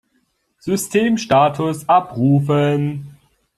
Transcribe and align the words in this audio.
Systemstatus 0.57 1.87
abrufen! 1.87 3.15